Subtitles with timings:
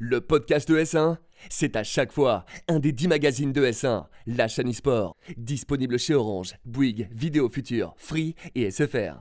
[0.00, 1.18] le podcast de S1,
[1.50, 6.14] c'est à chaque fois un des 10 magazines de S1, la chaîne e-sport, disponible chez
[6.14, 9.20] Orange, Bouygues, Vidéo Future, Free et SFR.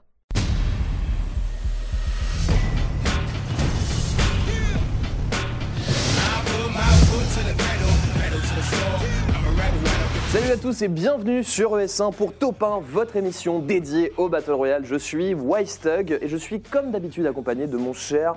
[10.30, 14.52] Salut à tous et bienvenue sur ES1 pour Top 1, votre émission dédiée au Battle
[14.52, 14.86] Royale.
[14.86, 18.36] Je suis Wystug et je suis comme d'habitude accompagné de mon cher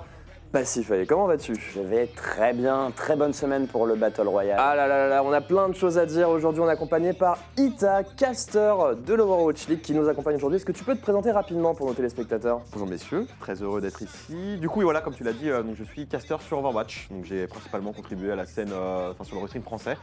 [0.53, 0.91] Passif.
[0.91, 1.55] Allez, comment vas-tu?
[1.55, 4.59] Je vais très bien, très bonne semaine pour le Battle Royale.
[4.61, 6.29] Ah là là là là, on a plein de choses à dire.
[6.29, 8.71] Aujourd'hui, on est accompagné par Ita, caster
[9.03, 10.57] de l'Overwatch League qui nous accompagne aujourd'hui.
[10.57, 12.61] Est-ce que tu peux te présenter rapidement pour nos téléspectateurs?
[12.71, 14.57] Bonjour messieurs, très heureux d'être ici.
[14.59, 17.07] Du coup, et voilà, comme tu l'as dit, euh, donc je suis caster sur Overwatch.
[17.09, 19.97] Donc j'ai principalement contribué à la scène, euh, enfin sur le rostring français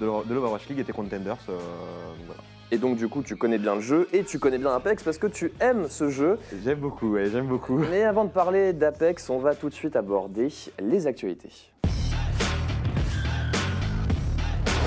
[0.00, 1.36] de l'O- de l'Overwatch League et des Contenders.
[1.48, 2.42] euh, donc voilà.
[2.72, 5.18] Et donc, du coup, tu connais bien le jeu et tu connais bien Apex parce
[5.18, 6.38] que tu aimes ce jeu.
[6.64, 7.78] J'aime beaucoup, ouais, j'aime beaucoup.
[7.78, 10.48] Mais avant de parler d'Apex, on va tout de suite aborder
[10.80, 11.50] les actualités.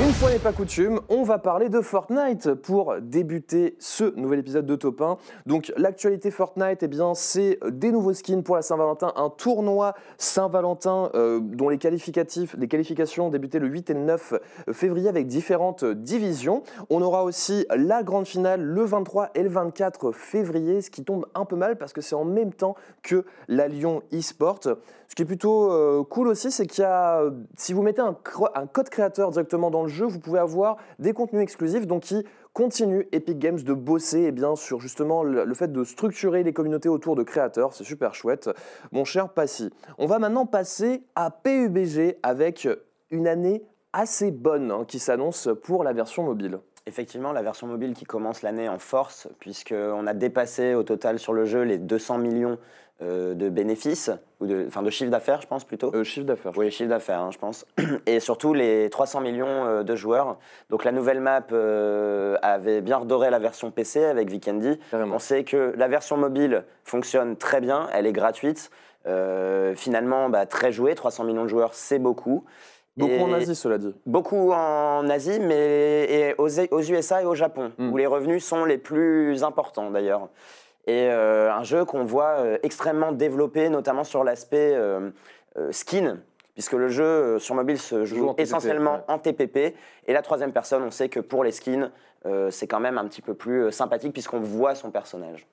[0.09, 4.66] Une fois n'est pas coutume, on va parler de Fortnite pour débuter ce nouvel épisode
[4.66, 5.18] de Top 1.
[5.46, 11.12] Donc l'actualité Fortnite, eh bien, c'est des nouveaux skins pour la Saint-Valentin, un tournoi Saint-Valentin
[11.13, 14.34] euh, dont les qualificatifs, les qualifications ont débuté le 8 et le 9
[14.71, 16.63] février avec différentes divisions.
[16.90, 21.27] On aura aussi la grande finale le 23 et le 24 février, ce qui tombe
[21.35, 22.73] un peu mal parce que c'est en même temps
[23.04, 24.62] que la Lyon eSport.
[24.63, 27.23] Ce qui est plutôt euh, cool aussi, c'est qu'il y a,
[27.57, 28.16] si vous mettez un
[28.71, 33.07] code créateur directement dans le jeu, vous pouvez avoir des contenus exclusifs, donc qui continue
[33.11, 36.89] Epic Games de bosser eh bien, sur justement le, le fait de structurer les communautés
[36.89, 37.73] autour de créateurs.
[37.73, 38.49] C'est super chouette.
[38.91, 42.67] Mon cher Passy, on va maintenant passer à PUBG avec
[43.11, 46.59] une année assez bonne hein, qui s'annonce pour la version mobile.
[46.90, 51.34] Effectivement, la version mobile qui commence l'année en force, puisqu'on a dépassé au total sur
[51.34, 52.57] le jeu les 200 millions
[53.04, 54.09] euh, de bénéfices,
[54.40, 55.93] ou de, enfin de chiffre d'affaires, je pense plutôt.
[55.93, 56.51] Euh, chiffre d'affaires.
[56.57, 57.67] Oui, chiffre d'affaires, hein, je pense.
[58.07, 60.40] Et surtout les 300 millions euh, de joueurs.
[60.71, 61.45] Donc la nouvelle map
[62.41, 64.79] avait bien redoré la version PC avec Vikendi.
[64.89, 65.17] Carrément.
[65.17, 68.71] On sait que la version mobile fonctionne très bien, elle est gratuite.
[69.75, 72.45] Finalement, bah, très jouée, 300 millions de joueurs, c'est beaucoup.
[72.99, 73.95] Beaucoup en Asie, cela dit.
[74.05, 77.91] Beaucoup en Asie, mais et aux, aux USA et au Japon, Mm.
[77.91, 80.29] où les revenus sont les plus importants d'ailleurs.
[80.87, 85.11] Et euh, un jeu qu'on voit euh, extrêmement développé, notamment sur l'aspect euh,
[85.71, 86.17] skin,
[86.53, 89.03] puisque le jeu sur mobile se Joue joue en TPP, essentiellement ouais.
[89.07, 89.75] en TPP.
[90.07, 91.91] Et la troisième personne, on sait que pour les skins,
[92.49, 95.47] c'est quand même un petit peu plus sympathique, puisqu'on voit son personnage.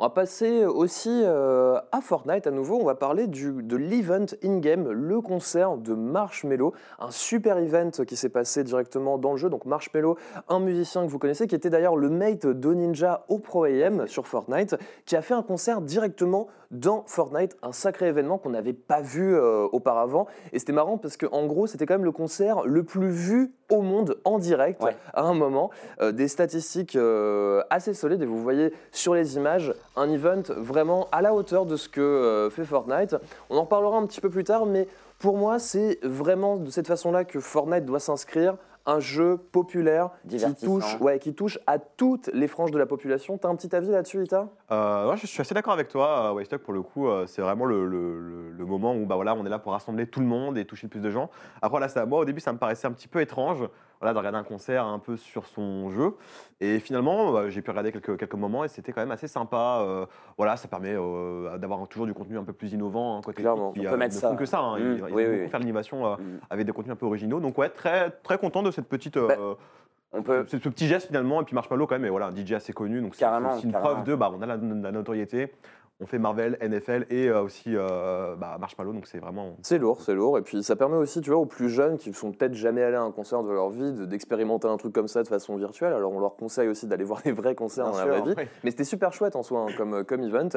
[0.00, 2.78] On va passer aussi euh, à Fortnite à nouveau.
[2.80, 8.28] On va parler de l'event in-game, le concert de Marshmello, un super event qui s'est
[8.28, 9.50] passé directement dans le jeu.
[9.50, 10.16] Donc Marshmello,
[10.48, 14.06] un musicien que vous connaissez, qui était d'ailleurs le mate de Ninja au Pro AM
[14.06, 18.74] sur Fortnite, qui a fait un concert directement dans Fortnite, un sacré événement qu'on n'avait
[18.74, 20.28] pas vu euh, auparavant.
[20.52, 23.82] Et c'était marrant parce qu'en gros, c'était quand même le concert le plus vu au
[23.82, 24.96] monde en direct Ouais.
[25.12, 25.70] à un moment.
[26.00, 31.08] Euh, des statistiques euh, assez solides et vous voyez sur les images un event vraiment
[31.12, 33.16] à la hauteur de ce que euh, fait Fortnite.
[33.50, 36.86] On en reparlera un petit peu plus tard, mais pour moi, c'est vraiment de cette
[36.86, 38.56] façon-là que Fortnite doit s'inscrire.
[38.90, 43.36] Un jeu populaire qui touche, ouais, qui touche à toutes les franges de la population.
[43.36, 44.48] T'as un petit avis là-dessus, Ita?
[44.70, 47.42] Euh, ouais, je suis assez d'accord avec toi, euh, Waystock, pour le coup, euh, c'est
[47.42, 50.20] vraiment le, le- le- le moment où bah, voilà, on est là pour rassembler tout
[50.20, 51.28] le monde et toucher le plus de gens.
[51.60, 53.68] Après, là, ça, moi, au début, ça me paraissait un petit peu étrange
[54.00, 56.14] voilà, de regarder un concert un peu sur son jeu.
[56.60, 59.80] Et finalement, bah, j'ai pu regarder quelques, quelques moments et c'était quand même assez sympa.
[59.82, 63.18] euh, voilà, ça permet euh, d'avoir toujours du contenu un peu plus innovant.
[63.18, 63.72] hein, côté Clairement.
[63.72, 64.34] qui, On euh, peut mettre ne ça.
[64.36, 64.60] que ça.
[64.60, 66.38] hein, Mmh, ils, ils oui, faire l'innovation euh, Mm.
[66.50, 67.40] avec des contenus un peu originaux.
[67.40, 69.16] Donc, ouais, très, très content de cette petite.
[69.16, 69.56] euh, Bah,
[70.12, 72.34] On peut, ce, ce petit geste finalement, et puis Marshmallow quand même, et voilà, un
[72.34, 73.26] DJ assez connu, donc c'est
[73.62, 75.52] une preuve de, bah, on a la, la notoriété,
[76.00, 79.56] on fait Marvel, NFL et euh, aussi euh, bah, Marshmallow, donc c'est vraiment...
[79.62, 80.38] C'est lourd, c'est lourd.
[80.38, 82.96] Et puis ça permet aussi, tu vois, aux plus jeunes qui sont peut-être jamais allés
[82.96, 85.92] à un concert de leur vie, de- d'expérimenter un truc comme ça de façon virtuelle.
[85.92, 88.48] Alors on leur conseille aussi d'aller voir des vrais concerts Bien dans la vraie vie.
[88.62, 90.50] Mais c'était super chouette en soi hein, comme, comme event.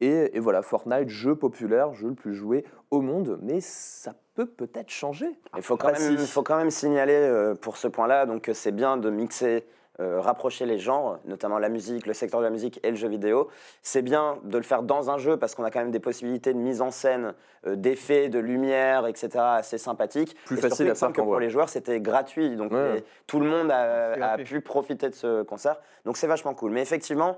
[0.00, 3.38] Et, et voilà, Fortnite, jeu populaire, jeu le plus joué au monde.
[3.40, 5.28] Mais ça peut peut-être changer.
[5.56, 8.72] Il faut quand, même, faut quand même signaler euh, pour ce point-là donc que c'est
[8.72, 9.64] bien de mixer,
[10.00, 13.08] euh, rapprocher les genres, notamment la musique, le secteur de la musique et le jeu
[13.08, 13.48] vidéo.
[13.82, 16.52] C'est bien de le faire dans un jeu parce qu'on a quand même des possibilités
[16.54, 17.34] de mise en scène,
[17.66, 19.30] euh, d'effets, de lumière, etc.
[19.38, 20.36] assez sympathiques.
[20.44, 22.56] Plus Et facile surtout, à faire que pour les joueurs, c'était gratuit.
[22.56, 22.94] Donc Ouais.
[22.94, 25.76] les- tout le monde a, pu profiter de ce concert.
[26.04, 26.70] Donc c'est vachement cool.
[26.70, 27.36] Mais effectivement,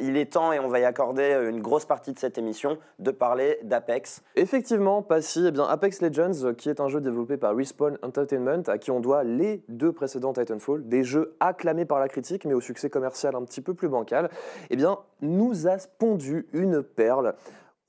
[0.00, 2.78] il est temps, et on va y accorder euh, une grosse partie de cette émission,
[2.98, 4.22] de parler d'Apex.
[4.36, 8.62] Effectivement, Passy, eh bien Apex Legends, euh, qui est un jeu développé par Respawn Entertainment,
[8.66, 12.54] à qui on doit les deux précédents Titanfall, des jeux acclamés par la critique, mais
[12.54, 14.30] au succès commercial un petit peu plus bancal,
[14.70, 17.34] eh bien, nous a pondu une perle.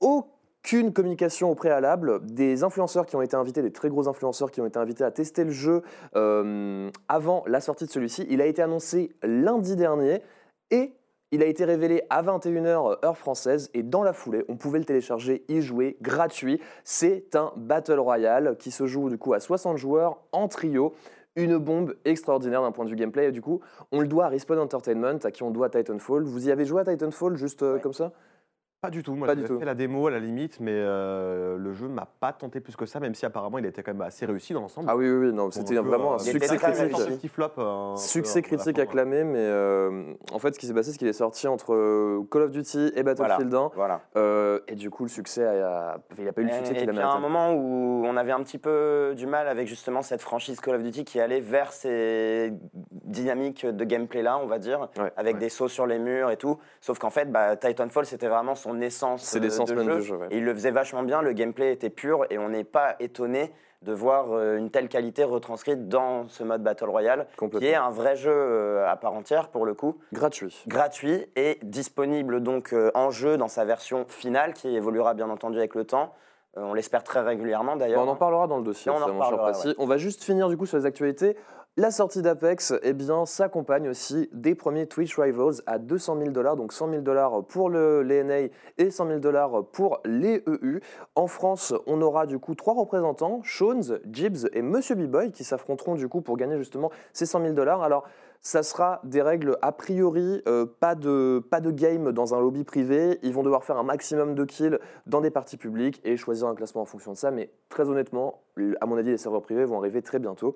[0.00, 0.26] Au
[0.64, 4.62] qu'une communication au préalable, des influenceurs qui ont été invités, des très gros influenceurs qui
[4.62, 5.82] ont été invités à tester le jeu
[6.16, 8.26] euh, avant la sortie de celui-ci.
[8.30, 10.22] Il a été annoncé lundi dernier
[10.70, 10.94] et
[11.34, 14.84] il a été révélé à 21h heure française et dans la foulée, on pouvait le
[14.84, 16.60] télécharger, y jouer gratuit.
[16.84, 20.94] C'est un Battle Royale qui se joue du coup à 60 joueurs en trio.
[21.34, 23.60] Une bombe extraordinaire d'un point de vue gameplay et du coup,
[23.90, 26.22] on le doit à Respawn Entertainment, à qui on doit Titanfall.
[26.22, 27.80] Vous y avez joué à Titanfall juste euh, Ouais.
[27.80, 28.12] comme ça?
[28.84, 29.58] Pas du tout, moi Pas j'ai du tout.
[29.58, 32.84] fait la démo à la limite, mais euh, le jeu m'a pas tenté plus que
[32.84, 34.88] ça, même si apparemment il était quand même assez réussi dans l'ensemble.
[34.90, 37.00] Ah oui, oui, oui, non, c'était un vraiment euh, un il était succès critique.
[37.00, 37.46] Un petit flop.
[37.58, 40.92] euh, un peu, Succès euh, critique acclamé, mais euh, en fait, ce qui s'est passé,
[40.92, 43.70] c'est qu'il est sorti entre euh, Call of Duty et Battlefield 1.
[43.74, 44.02] Voilà.
[44.16, 46.92] euh, et du coup, le succès, a, il n'a pas eu le succès qu'il a
[46.92, 47.22] puis à un mérité.
[47.22, 50.82] moment où on avait un petit peu du mal avec justement cette franchise Call of
[50.82, 52.52] Duty qui allait vers ces
[53.04, 55.40] dynamiques de gameplay là, on va dire, Ouais, avec ouais.
[55.40, 56.58] des sauts sur les murs et tout.
[56.80, 59.22] Sauf qu'en fait, bah, Titanfall c'était vraiment son essence.
[59.22, 59.96] C'est euh, l'essence de même jeu.
[59.96, 60.16] du jeu.
[60.16, 60.26] ouais.
[60.30, 63.52] Et il le faisait vachement bien, le gameplay était pur et on n'est pas étonné
[63.82, 67.26] de voir euh, une telle qualité retranscrite dans ce mode Battle Royale,
[67.58, 70.64] qui est un vrai jeu euh, à part entière pour le coup, Gratuit.
[70.66, 75.58] gratuit et disponible donc euh, en jeu dans sa version finale, qui évoluera bien entendu
[75.58, 76.14] avec le temps.
[76.56, 78.02] Euh, on l'espère très régulièrement d'ailleurs.
[78.02, 79.74] on en parlera dans le dossier, On en reparlera, Passy.
[79.78, 81.36] On va juste finir du coup sur les actualités.
[81.76, 82.94] La sortie d'Apex, eh
[83.26, 87.68] s'accompagne aussi des premiers Twitch Rivals à 200 000 dollars, donc 100 000 dollars pour
[87.68, 88.48] le l'ENA
[88.78, 90.78] et 100 000 dollars pour les EU.
[91.16, 95.96] En France, on aura du coup trois représentants, Shones, Gibbs et Monsieur B-Boy, qui s'affronteront
[95.96, 97.82] du coup pour gagner justement ces 100 000 dollars.
[97.82, 98.04] Alors,
[98.40, 102.62] ça sera des règles a priori, euh, pas, de, pas de game dans un lobby
[102.62, 103.18] privé.
[103.24, 106.54] Ils vont devoir faire un maximum de kills dans des parties publiques et choisir un
[106.54, 107.32] classement en fonction de ça.
[107.32, 108.42] Mais très honnêtement,
[108.80, 110.54] à mon avis, les serveurs privés vont arriver très bientôt.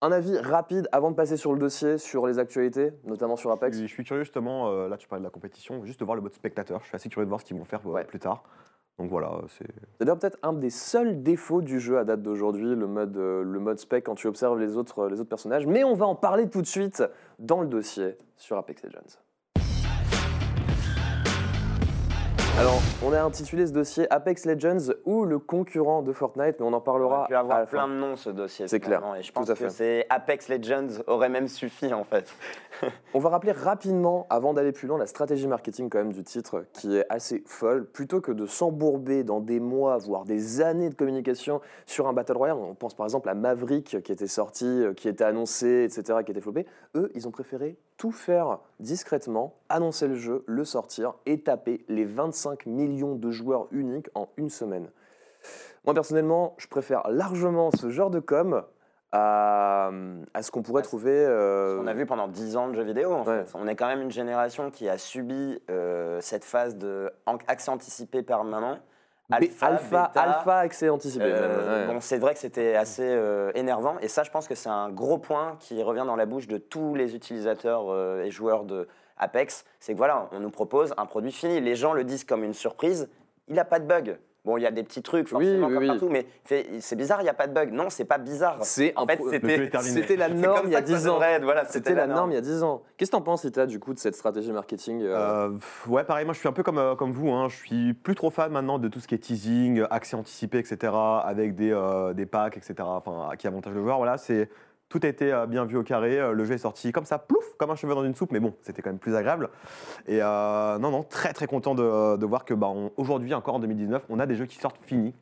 [0.00, 3.56] Un avis rapide avant de passer sur le dossier, sur les actualités, notamment sur Je
[3.56, 3.76] Apex.
[3.76, 6.14] suis, je suis curieux justement, euh, là tu parlais de la compétition, juste de voir
[6.14, 6.80] le mode spectateur.
[6.82, 8.04] Je suis assez curieux de voir ce qu'ils vont faire euh, Ouais.
[8.04, 8.44] plus tard.
[8.98, 9.66] Donc voilà, c'est.
[9.98, 13.42] C'est d'ailleurs peut-être un des seuls défauts du jeu à date d'aujourd'hui, le mode, euh,
[13.42, 15.66] le mode spec quand tu observes les autres, les autres personnages.
[15.66, 17.02] Mais on va en parler tout de suite
[17.40, 19.18] dans le dossier sur Apex Legends.
[22.58, 26.72] Alors, on a intitulé ce dossier Apex Legends ou le concurrent de Fortnite, mais on
[26.72, 27.66] en parlera aurait pu à avoir fin.
[27.66, 28.66] plein de noms ce dossier.
[28.66, 29.70] C'est clair, Et je tout pense à que fait.
[29.70, 32.34] c'est Apex Legends aurait même suffi en fait.
[33.14, 36.64] On va rappeler rapidement, avant d'aller plus loin, la stratégie marketing quand même du titre
[36.72, 37.86] qui est assez folle.
[37.86, 42.36] Plutôt que de s'embourber dans des mois, voire des années de communication sur un Battle
[42.36, 46.18] Royale, on pense par exemple à Maverick qui était sorti, euh, qui était annoncé, etc.,
[46.24, 46.66] qui était flopé.
[46.96, 52.04] Eux, ils ont préféré tout faire discrètement, annoncer le jeu, le sortir et taper les
[52.04, 54.88] 25 millions de joueurs uniques en une semaine.
[55.84, 58.62] Moi personnellement, je préfère largement ce genre de com
[59.10, 59.90] à,
[60.34, 61.12] à ce qu'on pourrait À ce- trouver.
[61.12, 63.12] euh, On a vu pendant 10 ans de jeux vidéo.
[63.12, 63.44] En Ouais.
[63.44, 63.50] fait.
[63.54, 67.10] On est quand même une génération qui a subi euh, cette phase de
[67.46, 68.78] accès anticipé permanent.
[69.30, 71.24] Alpha, bêta, alpha, accès anticipé.
[71.26, 71.92] Euh, ouais.
[71.92, 74.88] Bon, c'est vrai que c'était assez euh, énervant et ça, je pense que c'est un
[74.88, 78.88] gros point qui revient dans la bouche de tous les utilisateurs euh, et joueurs de
[79.18, 79.66] Apex.
[79.80, 81.60] C'est que voilà, on nous propose un produit fini.
[81.60, 83.08] Les gens le disent comme une surprise.
[83.48, 84.18] Il n'a pas de bug.
[84.48, 85.88] Bon, il y a des petits trucs forcément oui, comme oui.
[85.88, 86.24] partout, mais
[86.80, 87.70] c'est bizarre, il n'y a pas de bug.
[87.70, 88.56] Non, c'est pas bizarre.
[88.62, 91.18] C'est En fait, c'était- la norme il y a ça que ça 10 ans.
[91.42, 92.80] Voilà, C'était la norme il y a 10 ans.
[92.96, 95.50] Qu'est-ce que t'en penses, Ita, du coup, de cette stratégie marketing euh, Euh,
[95.86, 97.30] ouais, pareil, moi je suis un peu comme, euh, comme vous.
[97.30, 97.48] hein.
[97.50, 100.94] Je suis plus trop fan maintenant de tout ce qui est teasing, accès anticipé, etc.
[101.24, 101.78] Avec des,
[102.14, 102.74] des packs, etc.
[102.80, 103.98] Enfin, qui avantage le joueur.
[103.98, 104.48] Voilà, c'est
[104.88, 106.18] tout été euh, bien vu au carré.
[106.18, 108.32] Euh, Le jeu est sorti comme ça, plouf, comme un cheveu dans une soupe.
[108.32, 109.50] Mais bon, c'était quand même plus agréable.
[110.06, 113.60] Et euh, non, non, très très content de, de voir que bah, aujourd'hui, encore en
[113.60, 115.14] 2019, on a des jeux qui sortent finis.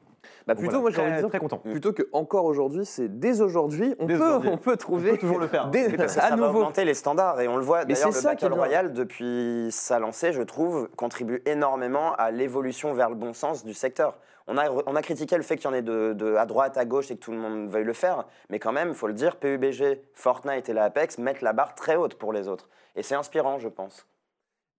[0.47, 1.59] Bah plutôt, voilà, moi j'ai envie de dire, très content.
[1.59, 4.51] plutôt que encore aujourd'hui, c'est dès aujourd'hui, on, Dès peut, aujourd'hui.
[4.53, 5.69] on peut trouver On peut toujours le faire.
[5.71, 6.59] des- Mais parce que à ça va nouveau.
[6.61, 7.85] augmenter les standards et on le voit.
[7.85, 8.53] Mais D'ailleurs, c'est le Battle.
[8.53, 13.75] Royale, depuis sa lancée, je trouve, contribue énormément à l'évolution vers le bon sens du
[13.75, 14.19] secteur.
[14.47, 16.77] On a, on a critiqué le fait qu'il y en ait de, de- à droite,
[16.79, 19.09] à gauche et que tout le monde veuille le faire, mais quand même, il faut
[19.09, 22.69] le dire, PUBG, Fortnite et la Apex mettent la barre très haute pour les autres.
[22.95, 24.07] Et c'est inspirant, je pense.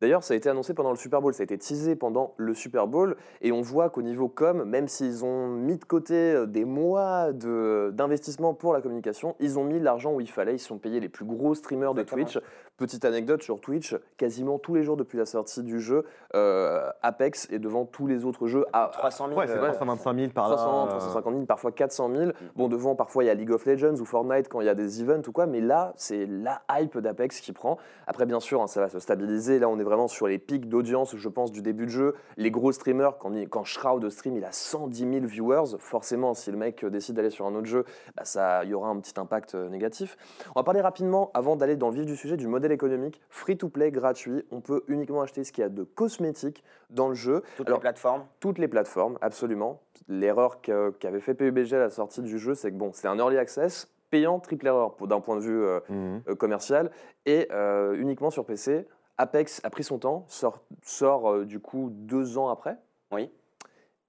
[0.02, 2.54] D'ailleurs, ça a été annoncé pendant le Super Bowl, ça a été teasé pendant le
[2.54, 6.46] Super Bowl, et on voit qu'au niveau com, même s'ils ont mis de côté euh,
[6.46, 10.60] des mois de- d'investissement pour la communication, ils ont mis l'argent où il fallait, ils
[10.60, 12.04] se sont payés les plus gros streamers de.
[12.04, 12.40] Twitch.
[12.78, 17.48] Petite anecdote sur Twitch, quasiment tous les jours depuis la sortie du jeu, euh, Apex
[17.52, 19.40] est devant tous les autres jeux à, 300 000.
[19.40, 20.58] Ouais, c'est euh, 325 000 par là.
[20.58, 22.32] 300, euh, 350 000, parfois 400 000.
[22.56, 24.76] Bon, devant, parfois, il y a League of Legends ou Fortnite quand il y a
[24.76, 27.80] des events ou quoi, mais là, c'est la hype d'Apex qui prend.
[28.06, 29.58] Après, bien sûr, hein, ça va se stabiliser.
[29.58, 32.14] Là, on est vraiment sur les pics d'audience, je pense, du début de jeu.
[32.36, 35.78] Les gros streamers, quand, il- quand Shroud stream, il a 110 000 viewers.
[35.80, 38.74] Forcément, si le mec euh, décide d'aller sur un autre jeu, bah, ça, il y
[38.74, 40.18] aura un petit impact euh, négatif.
[40.56, 43.22] On va parler rapidement, avant d'aller dans le vif du sujet, du modèle économique.
[43.30, 44.44] Free-to-play, gratuit.
[44.52, 47.42] On peut uniquement acheter ce qu'il y a de cosmétique dans le jeu.
[47.58, 48.26] Toutes Alors, les plateformes.
[48.40, 49.82] toutes les plateformes, absolument.
[50.08, 53.38] L'erreur qu'avait fait PUBG à la sortie du jeu, c'est que bon, c'était un early
[53.38, 56.36] access payant, triple erreur d'un point de vue euh, Mhm.
[56.38, 56.92] commercial
[57.26, 58.88] et euh, uniquement sur PC.
[59.18, 62.78] Apex a pris son temps, sort, sort euh, du coup deux ans après.
[63.12, 63.32] Oui.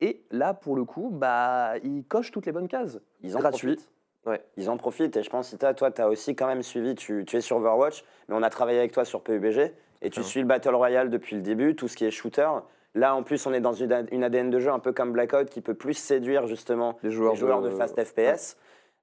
[0.00, 3.00] Et là, pour le coup, bah, il coche toutes les bonnes cases.
[3.22, 3.74] Ils en Gratuit.
[3.74, 3.90] profitent.
[4.26, 4.44] Ouais.
[4.56, 5.16] Ils en profitent.
[5.16, 7.56] Et je pense, Ita, toi, tu as aussi quand même suivi, tu, tu es sur
[7.56, 9.72] Overwatch, mais on a travaillé avec toi sur PUBG,
[10.02, 12.48] et tu suis le Battle Royale depuis le début, tout ce qui est shooter.
[12.94, 15.60] Là, en plus, on est dans une, ADN de jeu un peu comme Blackout qui
[15.60, 18.56] peut plus séduire justement Les joueurs, les joueurs de, fast FPS.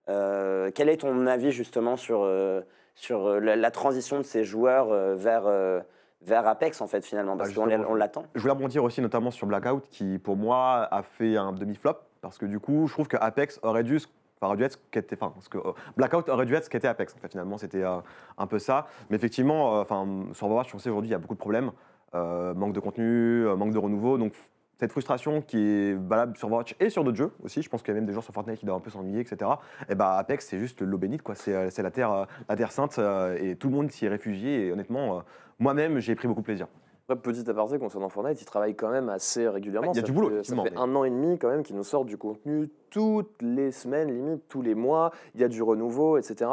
[0.08, 2.62] Euh, quel est ton avis justement sur, euh,
[2.96, 5.80] sur euh, la, la transition de ces joueurs euh, vers, euh,
[6.22, 8.24] vers Apex en fait finalement Parce Bah, qu'on l'attend.
[8.34, 12.38] Je voulais rebondir aussi notamment sur Blackout qui pour moi a fait un demi-flop parce
[12.38, 13.98] que du coup je trouve que Apex aurait dû,
[14.38, 16.70] enfin, aurait dû être ce qu'était, enfin, parce que euh, Blackout aurait dû être ce
[16.70, 17.14] qu'était Apex.
[17.16, 17.98] En fait, finalement c'était euh,
[18.38, 18.88] un peu ça.
[19.10, 21.72] Mais effectivement, euh, enfin sur Overwatch, on sait aujourd'hui il y a beaucoup de problèmes,
[22.16, 24.32] Euh, manque de contenu, euh, manque de renouveau, donc
[24.80, 27.94] cette frustration qui est valable sur Overwatch et sur d'autres jeux aussi, je pense qu'il
[27.94, 29.50] y a même des gens sur Fortnite qui doivent un peu s'ennuyer, etc.
[29.90, 31.36] Et bah Apex c'est juste l'eau bénite, quoi.
[31.36, 34.06] C'est, euh, c'est la terre, euh, la terre sainte euh, et tout le monde s'y
[34.06, 34.68] est réfugié.
[34.68, 35.24] Et honnêtement,
[35.60, 36.68] moi-même j'ai pris beaucoup de plaisir.
[37.08, 39.90] Après, petit aparté concernant Fortnite, ils travaillent quand même assez régulièrement.
[39.90, 41.38] Ouais, il y a Ça du boulot, fait- Ça fait mais- un an et demi
[41.38, 45.12] quand même qu'ils nous sortent du contenu toutes les semaines, limite tous les mois.
[45.36, 46.50] Il y a du renouveau, etc.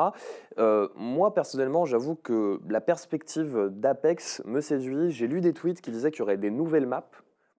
[0.58, 5.10] Euh, moi, personnellement, j'avoue que la perspective d'Apex me séduit.
[5.10, 7.08] J'ai lu des tweets qui disaient qu'il y aurait des nouvelles maps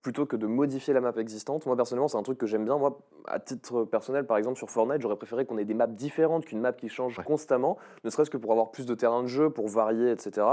[0.03, 1.65] plutôt que de modifier la map existante.
[1.65, 2.77] Moi, personnellement, c'est un truc que j'aime bien.
[2.77, 6.45] Moi, à titre personnel, par exemple, sur Fortnite, j'aurais préféré qu'on ait des maps différentes
[6.45, 7.25] qu'une map qui change Ouais.
[7.25, 10.45] constamment, ne serait-ce que pour avoir plus de terrain de jeu, pour varier, etc.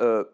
[0.00, 0.24] Euh,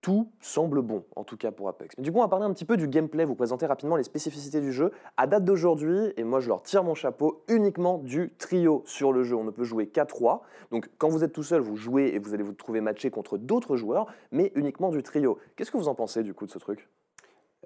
[0.00, 1.94] tout semble bon, en tout cas pour Apex.
[1.98, 4.02] Mais du coup, on va parler un petit peu du gameplay, vous présenter rapidement les
[4.02, 4.92] spécificités du jeu.
[5.18, 9.22] À date d'aujourd'hui, et moi je leur tire mon chapeau, uniquement du trio sur le
[9.24, 9.36] jeu.
[9.36, 10.42] On ne peut jouer qu'à 3.
[10.70, 13.36] Donc quand vous êtes tout seul, vous jouez et vous allez vous trouver matché contre
[13.36, 15.38] d'autres joueurs, mais uniquement du trio.
[15.54, 16.88] Qu'est-ce que vous en pensez du coup de ce truc?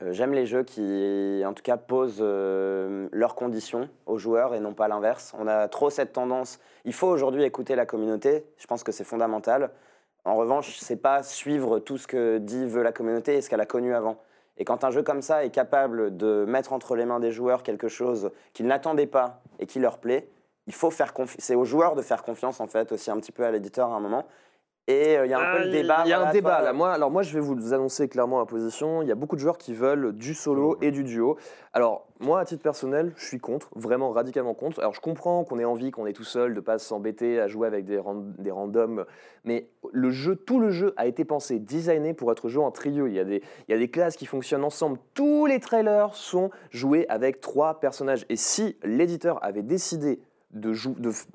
[0.00, 4.74] J'aime les jeux qui, en tout cas, posent euh, leurs conditions aux joueurs et non
[4.74, 5.32] pas l'inverse.
[5.38, 6.58] On a trop cette tendance.
[6.84, 8.44] Il faut aujourd'hui écouter la communauté.
[8.58, 9.70] Je pense que c'est fondamental.
[10.24, 13.60] En revanche, c'est pas suivre tout ce que dit veut la communauté et ce qu'elle
[13.60, 14.18] a connu avant.
[14.56, 17.62] Et quand un jeu comme ça est capable de mettre entre les mains des joueurs
[17.62, 20.28] quelque chose qu'ils n'attendaient pas et qui leur plaît,
[20.66, 21.44] il faut faire confiance.
[21.44, 23.96] C'est aux joueurs de faire confiance en fait aussi un petit peu à l'éditeur à
[23.96, 24.26] un moment.
[24.86, 26.02] Et euh, il y a un peu le débat.
[26.04, 26.72] Il y a voilà, un débat toi, là.
[26.74, 29.00] Moi, alors moi, je vais vous annoncer clairement ma position.
[29.00, 31.38] Il y a beaucoup de joueurs qui veulent du solo et du duo.
[31.72, 34.80] Alors moi, à titre personnel, je suis contre, vraiment radicalement contre.
[34.80, 37.66] Alors je comprends qu'on ait envie, qu'on est tout seul, de pas s'embêter à jouer
[37.66, 39.06] avec des, ran- des randoms,
[39.44, 43.06] mais le jeu, tout le jeu a été pensé, designé pour être joué en trio.
[43.06, 44.98] Il y a des, il y a des classes qui fonctionnent ensemble.
[45.14, 48.26] Tous les trailers sont joués avec trois personnages.
[48.28, 50.20] Et si l'éditeur avait décidé
[50.54, 50.72] de,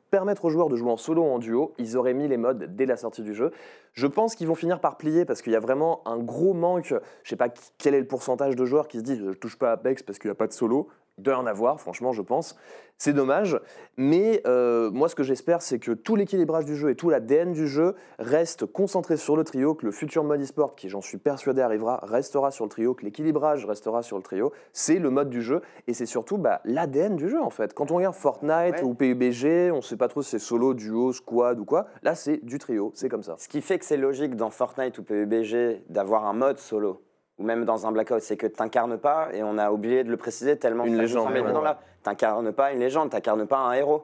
[0.10, 2.76] permettre aux joueurs de jouer en solo ou en duo, ils auraient mis les modes
[2.76, 3.52] dès la sortie du jeu.
[3.94, 6.94] Je pense qu'ils vont finir par plier parce qu'il y a vraiment un gros manque.
[7.24, 9.72] Je sais pas quel est le pourcentage de joueurs qui se disent je touche pas
[9.72, 10.88] Apex parce qu'il n'y a pas de solo.
[11.20, 12.56] Doit en avoir, franchement, je pense.
[13.02, 13.58] C'est dommage.
[13.96, 17.54] Mais euh, moi, ce que j'espère, c'est que tout l'équilibrage du jeu et tout l'ADN
[17.54, 21.18] du jeu reste concentré sur le trio, que le futur mode e-sport, qui j'en suis
[21.18, 24.52] persuadé arrivera, restera sur le trio, que l'équilibrage restera sur le trio.
[24.74, 27.74] C'est le mode du jeu et c'est surtout bah, l'ADN du jeu en fait.
[27.74, 28.84] Quand on regarde Fortnite Ouais.
[28.84, 31.88] ou PUBG, on sait pas trop si c'est solo, duo, squad ou quoi.
[32.04, 33.36] Là, c'est du trio, c'est comme ça.
[33.38, 37.02] Ce qui fait que c'est logique dans Fortnite ou PUBG d'avoir un mode solo,
[37.40, 40.12] ou même dans un Blackout, c'est que tu n'incarnes pas, et on a oublié de
[40.12, 41.40] le préciser tellement Une légende, ouais.
[41.40, 44.04] évident là, t'incarnes pas une légende, t'incarnes pas un héros.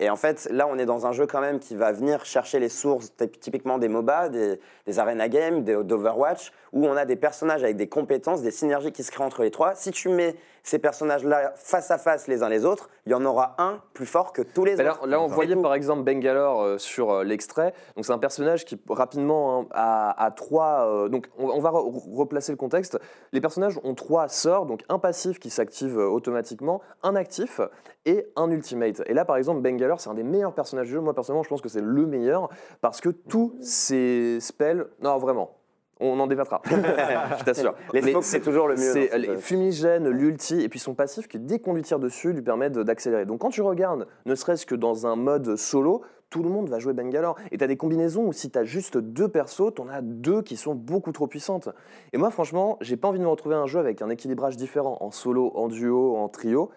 [0.00, 2.58] Et en fait, là, on est dans un jeu quand même qui va venir chercher
[2.58, 7.04] les sources typ- typiquement des MOBA, des, des Arena Games, des- d'Overwatch, où on a
[7.04, 9.74] des personnages avec des compétences, des synergies qui se créent entre les trois.
[9.74, 10.34] Si tu mets
[10.64, 14.06] ces personnages-là face à face les uns les autres, il y en aura un plus
[14.06, 15.06] fort que tous les Mais là, autres.
[15.08, 17.74] là, on voyait par exemple Bangalore euh, sur euh, l'extrait.
[17.96, 20.86] Donc, c'est un personnage qui, rapidement, hein, a, a trois.
[20.88, 22.98] euh, donc, on, on va re- replacer le contexte.
[23.32, 24.66] Les personnages ont trois sorts.
[24.66, 27.60] Donc, un passif qui s'active euh, automatiquement, un actif
[28.06, 29.02] et un ultimate.
[29.06, 31.00] Et là, par exemple, Bangalore, c'est un des meilleurs personnages du jeu.
[31.00, 32.48] Moi, personnellement, je pense que c'est le meilleur
[32.80, 34.86] parce que tous ces spells.
[35.02, 35.56] Non, vraiment.
[36.00, 37.74] On en débattra, je t'assure.
[37.92, 38.92] Les smokes, c'est toujours le mieux.
[38.92, 42.32] c'est ce les fumigènes, l'ulti, et puis son passif qui, dès qu'on lui tire dessus,
[42.32, 43.24] lui permet d'accélérer.
[43.24, 46.80] Donc quand tu regardes, ne serait-ce que dans un mode solo, tout le monde va
[46.80, 47.36] jouer Bangalore.
[47.52, 50.00] Et tu as des combinaisons où si tu as juste deux persos, tu en as
[50.00, 51.68] deux qui sont beaucoup trop puissantes.
[52.12, 54.96] Et moi, franchement, j'ai pas envie de me retrouver un jeu avec un équilibrage différent,
[55.00, 56.70] en solo, en duo, en trio.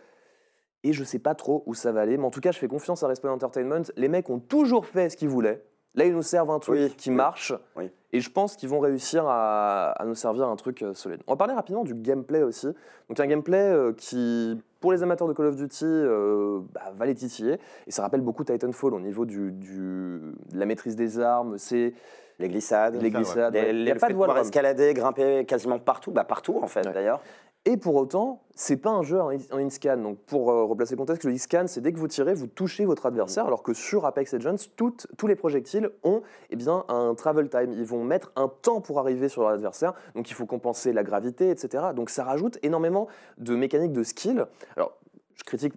[0.88, 2.68] Et je sais pas trop où ça va aller, mais en tout cas, je fais
[2.68, 3.82] confiance à Respawn Entertainment.
[3.98, 5.63] Les mecs ont toujours fait ce qu'ils voulaient.
[5.96, 7.15] Là, ils nous servent un truc Oui, qui oui.
[7.15, 7.54] marche.
[7.75, 7.89] Oui.
[8.13, 11.22] Et je pense qu'ils vont réussir à, à nous servir un truc euh, solide.
[11.25, 12.68] On va parler rapidement du gameplay aussi.
[13.10, 17.06] Donc un gameplay euh, qui, pour les amateurs de Call of Duty, euh, bah, va
[17.06, 17.58] les titiller.
[17.88, 20.20] Et ça rappelle beaucoup Titanfall au niveau du, du-
[20.51, 21.58] de la maîtrise des armes.
[21.58, 21.94] C'est
[22.39, 22.96] Les glissades.
[22.96, 23.10] les ouais.
[23.10, 23.54] glissades.
[23.54, 23.74] Les- ouais.
[23.74, 26.68] les- Il n'y a pas fait de pouvoir escalader, grimper quasiment partout, bah partout en
[26.68, 26.94] fait Ouais.
[26.94, 27.22] d'ailleurs.
[27.68, 29.98] Et pour autant, c'est pas un jeu en in- en in-scan.
[29.98, 32.86] Donc pour euh, replacer le contexte, le in-scan, c'est dès que vous tirez, vous touchez
[32.86, 37.50] votre adversaire, alors que sur Apex Legends, tous les projectiles ont eh bien, un travel
[37.50, 37.72] time.
[37.72, 41.04] Ils vont mettre un temps pour arriver sur leur adversaire, donc il faut compenser la
[41.04, 41.86] gravité, etc.
[41.96, 43.08] Donc ça rajoute énormément
[43.40, 44.46] de mécaniques de skill.
[44.78, 44.94] Alors,
[45.34, 45.74] je critique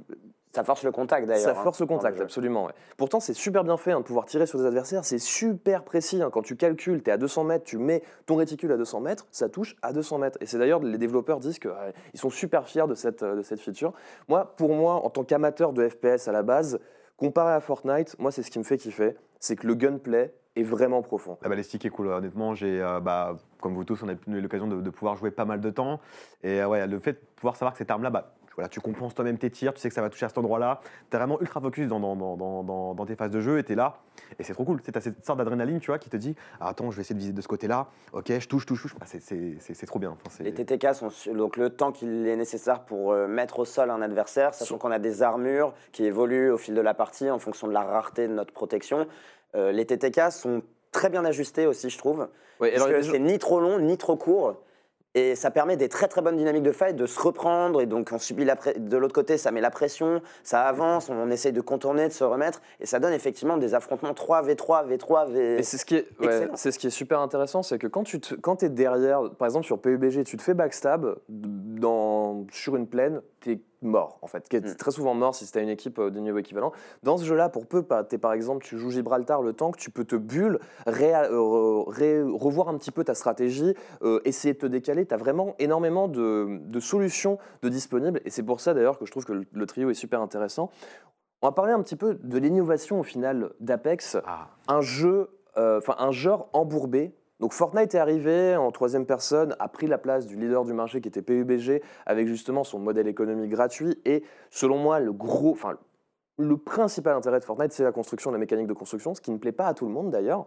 [0.52, 1.44] Ça force le contact d'ailleurs.
[1.44, 2.66] ça hein, force le contact, absolument.
[2.66, 2.72] ouais.
[2.96, 5.04] Pourtant, c'est super bien fait hein, de pouvoir tirer sur des adversaires.
[5.04, 6.22] C'est super précis.
[6.22, 6.30] hein.
[6.32, 9.26] Quand tu calcules, tu es à 200 mètres, tu mets ton réticule à 200 mètres,
[9.30, 10.38] ça touche à 200 mètres.
[10.40, 11.70] Et c'est d'ailleurs, les développeurs disent qu'ils
[12.14, 13.92] sont super fiers de cette, euh, de cette feature.
[14.28, 16.78] Moi, pour moi, en tant qu'amateur de FPS à la base,
[17.16, 19.16] comparé à Fortnite, moi, c'est ce qui me fait kiffer.
[19.40, 21.36] C'est que le gunplay est vraiment profond.
[21.42, 22.54] La balistique est cool, honnêtement.
[22.54, 25.44] J'ai, euh, bah, comme vous tous, on a eu l'occasion de, de pouvoir jouer pas
[25.44, 26.00] mal de temps.
[26.42, 29.14] Et euh, ouais, le fait de pouvoir savoir que cette arme-là, bah, voilà, tu compenses
[29.14, 30.80] toi-même tes tirs, tu sais que ça va toucher à cet endroit-là.
[31.10, 33.60] Tu es vraiment ultra focus dans, dans, dans, dans, dans- dans tes phases de jeu
[33.60, 33.98] et tu es là.
[34.40, 34.82] Et c'est trop cool.
[34.82, 37.14] Tu as cette sorte d'adrénaline, tu vois, qui te dit ah, Attends, je vais essayer
[37.14, 37.86] de viser de ce côté-là.
[38.12, 38.96] Ok, je touche, touche, touche.
[39.00, 40.10] Ah, c'est- c'est c'est- c'est trop bien.
[40.10, 43.64] Enfin, c'est- Les TTK sont donc le temps qu'il est nécessaire pour euh, mettre au
[43.64, 47.30] sol un adversaire, sachant qu'on a des armures qui évoluent au fil de la partie
[47.30, 49.06] en fonction de la rareté de notre protection.
[49.54, 52.26] Euh, les TTK sont très bien ajustés aussi, je trouve.
[52.58, 54.56] Ouais, Parce alors, que c'est ni trop long, ni trop court.
[55.14, 57.80] Et ça permet des très très bonnes dynamiques de fight, de se reprendre.
[57.80, 61.30] Et donc on subit la de l'autre côté, ça met la pression, ça avance, on
[61.30, 62.60] essaye de contourner, de se remettre.
[62.80, 65.58] Et ça donne effectivement des affrontements 3v3, v3, v...
[65.58, 66.52] Et c'est ce qui est, ouais, Excellent.
[66.56, 69.46] c'est ce qui est super intéressant, c'est que quand tu te- quand es derrière, par
[69.46, 74.26] exemple sur PUBG, tu te fais backstab dans, sur une plaine, tu es mort en
[74.26, 74.40] fait.
[74.48, 74.74] T'es Mm.
[74.76, 76.72] très souvent mort si c'était une équipe euh, de niveau équivalent.
[77.02, 80.04] Dans ce jeu-là, pour peu, t'es par exemple, tu joues Gibraltar, le tank, tu peux
[80.04, 84.66] te bulle, ré- euh, ré- revoir un petit peu ta stratégie, euh, essayer de te
[84.66, 85.06] décaler.
[85.06, 89.06] Tu as vraiment énormément de, de solutions de disponibles et c'est pour ça d'ailleurs que
[89.06, 90.70] je trouve que le, le trio est super intéressant.
[91.40, 95.78] On va parler un petit peu de l'innovation au final d'Apex Ah, un jeu, euh,
[95.78, 97.14] enfin un genre embourbé.
[97.40, 101.00] Donc Fortnite est arrivé en troisième personne, a pris la place du leader du marché
[101.00, 105.78] qui était PUBG avec justement son modèle économique gratuit et selon moi le gros, enfin
[106.36, 109.38] le principal intérêt de Fortnite c'est la construction, la mécanique de construction, ce qui ne
[109.38, 110.46] plaît pas à tout le monde d'ailleurs.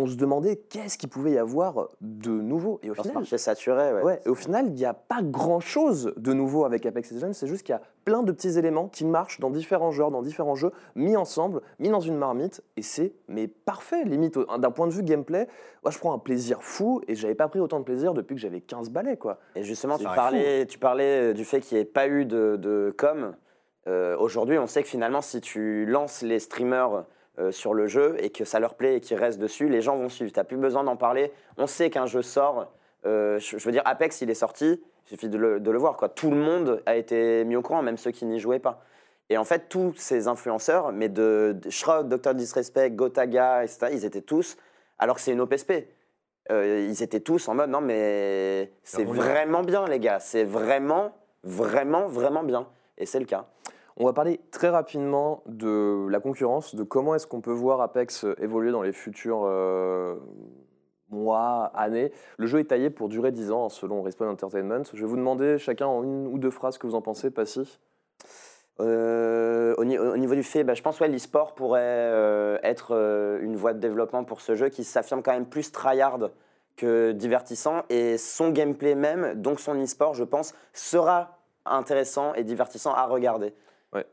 [0.00, 3.36] On se demandait qu'est-ce qu'il pouvait y avoir de nouveau et au Dans final, marché
[3.36, 4.02] saturé, ouais.
[4.02, 7.46] Ouais, et au final, il n'y a pas grand-chose de nouveau avec Apex Legends, c'est
[7.46, 10.54] juste qu'il y a plein de petits éléments qui marchent dans différents genres, dans différents
[10.54, 14.92] jeux, mis ensemble, mis dans une marmite, et c'est mais parfait, limite, d'un point de
[14.92, 15.48] vue gameplay,
[15.84, 18.40] moi je prends un plaisir fou, et j'avais pas pris autant de plaisir depuis que
[18.40, 19.38] j'avais 15 balais, quoi.
[19.54, 22.94] Et justement, tu parlais, tu parlais du fait qu'il n'y ait pas eu de, de
[22.96, 23.34] com.
[23.86, 27.04] Euh, Aujourd'hui, on sait que finalement, si tu lances les streamers
[27.40, 29.96] euh, sur le jeu et que ça leur plaît et qu'ils restent dessus, les gens
[29.96, 30.32] vont suivre.
[30.32, 31.32] Tu n'as plus besoin d'en parler.
[31.56, 32.72] On sait qu'un jeu sort.
[33.06, 34.80] Euh, je, je veux dire, Apex, il est sorti.
[35.06, 35.96] Il suffit de le, de le voir.
[35.96, 36.08] Quoi.
[36.08, 38.84] Tout le monde a été mis au courant, même ceux qui n'y jouaient pas.
[39.30, 42.34] Et en fait, tous ces influenceurs, mais de, de Shroud, Dr.
[42.34, 44.56] Disrespect, Gotaga, etc., ils étaient tous,
[44.98, 45.72] alors que c'est une OPSP.
[46.50, 51.12] Euh, ils étaient tous en mode non mais c'est vraiment bien les gars, c'est vraiment
[51.44, 52.66] vraiment vraiment bien
[52.98, 53.46] et c'est le cas.
[53.96, 58.24] On va parler très rapidement de la concurrence, de comment est-ce qu'on peut voir Apex
[58.38, 60.16] évoluer dans les futurs euh,
[61.10, 62.12] mois, années.
[62.38, 64.82] Le jeu est taillé pour durer 10 ans, hein, selon Respawn Entertainment.
[64.94, 67.30] Je vais vous demander chacun en une ou deux phrases ce que vous en pensez,
[67.30, 67.78] Passy.
[68.80, 72.92] Euh, au, ni- au niveau du fait, bah, je pense que l'e-sport pourrait euh, être
[73.42, 76.30] une voie de développement pour ce jeu qui s'affirme quand même plus tryhard
[76.76, 82.94] que divertissant et son gameplay même, donc son e-sport, je pense, sera intéressant et divertissant
[82.94, 83.52] à regarder.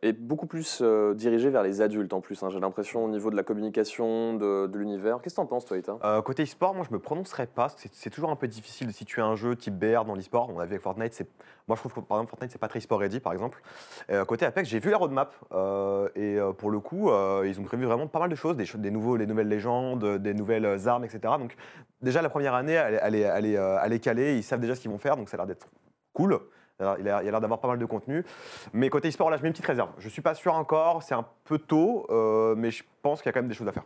[0.01, 3.29] Et beaucoup plus euh, dirigé vers les adultes en plus, hein, j'ai l'impression, au niveau
[3.29, 5.21] de la communication, de, l'univers.
[5.21, 8.31] Qu'est-ce que t'en penses, toi, Euh, côté e-sport, moi je me prononcerai pas, c'est- toujours
[8.31, 10.49] un peu difficile de situer un jeu type BR dans l'e-sport.
[10.49, 11.27] On a vu avec Fortnite, c'est
[11.67, 13.61] moi je trouve que par exemple Fortnite c'est pas très e-sport ready par exemple.
[14.09, 17.11] Euh, côté Apex, j'ai vu la roadmap euh, et pour le coup
[17.45, 20.87] ils ont prévu vraiment pas mal de choses, des, nouveaux, les nouvelles légendes, des nouvelles
[20.87, 21.35] armes, etc.
[21.37, 21.55] Donc
[22.01, 23.13] déjà la première année elle
[23.93, 25.67] est calée, ils savent déjà ce qu'ils vont faire, donc ça a l'air d'être
[26.13, 26.39] cool.
[26.79, 28.23] Il a l'air d'avoir pas mal de contenu.
[28.73, 29.89] Mais côté e-sport, là, je mets une petite réserve.
[29.97, 33.31] Je suis pas sûr encore, c'est un peu tôt, euh, mais je pense qu'il y
[33.31, 33.85] a quand même des choses à faire.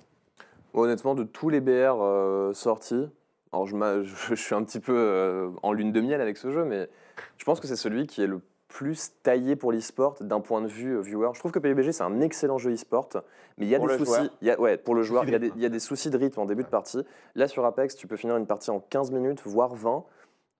[0.73, 3.09] Honnêtement, de tous les BR euh, sortis,
[3.53, 6.37] alors je, m'a- je- je suis un petit peu euh, en lune de miel avec
[6.37, 6.89] ce jeu, mais
[7.37, 10.67] je pense que c'est celui qui est le plus taillé pour l'e-sport d'un point de
[10.67, 11.29] vue viewer.
[11.33, 13.09] Je trouve que PUBG c'est un excellent jeu e-sport,
[13.57, 14.29] mais il y a Pour des soucis.
[14.41, 15.59] Y a, ouais, pour le joueur, Soucis il y, a de des, rythme.
[15.59, 16.99] il y a des soucis de rythme en début de partie.
[17.35, 20.05] Là sur Apex, tu peux finir une partie en 15 minutes, voire 20.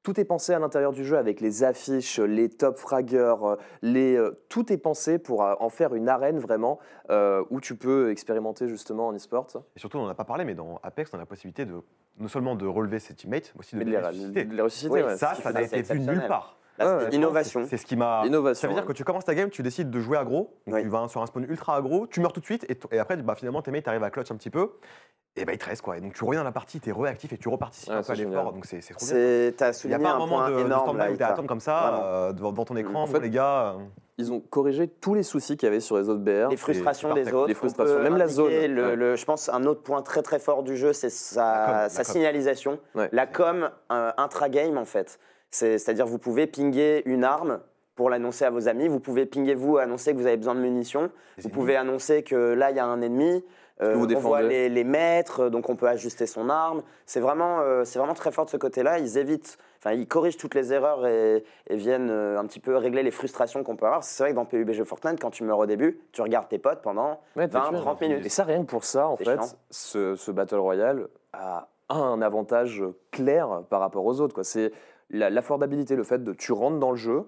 [0.04, 4.16] Tout est pensé à l'intérieur du jeu avec les affiches, les top fraggers, euh, les,
[4.16, 8.10] euh, tout est pensé pour euh, en faire une arène vraiment euh, où tu peux
[8.10, 9.48] expérimenter justement en e-sport.
[9.76, 11.82] Et surtout, on n'en a pas parlé, mais dans Apex, on a la possibilité de
[12.18, 15.02] non seulement de relever ses teammates, mais aussi de Mais les les, les ressusciter, Oui,
[15.02, 15.18] ouais.
[15.18, 16.58] Ça, ça n'a été vu nulle part.
[16.84, 17.16] Là, Ouais, c'est ouais.
[17.16, 17.66] innovation.
[17.70, 18.24] C'est ce qui m'a.
[18.26, 18.62] Innovation.
[18.62, 18.88] Ça veut dire ouais.
[18.88, 20.82] que tu commences ta game, tu décides de jouer aggro, donc Oui.
[20.84, 23.36] tu vas sur un spawn ultra aggro, tu meurs tout de suite, et, après, bah,
[23.36, 24.72] finalement, tes mates arrivent à clutch un petit peu,
[25.38, 25.98] et bah, ils te restent quoi.
[25.98, 28.00] Et donc tu reviens dans la partie, tu es réactif et tu reparticipes Ouais, un
[28.00, 29.16] peu c'est à l'effort, donc c'est c'est trop bien.
[29.16, 31.28] Il n'y a pas un un moment point de, stand-by là, où tu Ita.
[31.28, 33.76] attends comme ça, euh, devant, devant ton écran, En bon, fait, les gars.
[33.78, 33.84] euh,
[34.18, 36.50] Ils ont corrigé tous les soucis qu'il y avait sur les autres BR.
[36.50, 37.48] Les frustrations des autres.
[37.48, 38.52] Les on frustrations, peut même la zone.
[38.52, 38.96] Le, Ouais.
[38.98, 41.82] le- je pense un autre point très très fort du jeu, c'est La com, sa,
[41.84, 42.12] la sa com.
[42.14, 42.80] signalisation.
[42.94, 43.08] Ouais.
[43.14, 45.18] La com euh, intra-game en fait.
[45.52, 47.60] C'est- C'est-à-dire vous pouvez pinguer une arme
[47.96, 48.88] pour l'annoncer à vos amis.
[48.88, 51.12] Vous pouvez pinguer vous, annoncer que vous avez besoin de munitions.
[51.38, 53.44] les Vous pouvez annoncer que là, il y a un ennemi.
[53.82, 56.84] Euh, vous on voit les, les maîtres, donc on peut ajuster son arme.
[57.08, 59.00] C'est vraiment, euh, c'est vraiment très fort de ce côté-là.
[59.00, 62.76] Ils évitent, enfin, ils corrigent toutes les erreurs et, et viennent euh, un petit peu
[62.78, 64.04] régler les frustrations qu'on peut avoir.
[64.04, 66.82] C'est vrai que dans PUBG Fortnite, quand tu meurs au début, tu regardes tes potes
[66.84, 67.78] pendant Ouais, t'es 20, tué.
[67.78, 68.26] 30 minutes.
[68.26, 69.40] Et ça, rien que pour ça, en fait,
[69.72, 74.36] ce, ce Battle Royale a un avantage clair par rapport aux autres.
[74.36, 74.44] quoi.
[74.44, 74.72] C'est
[75.12, 77.26] l'affordabilité, le fait de tu rentres dans le jeu,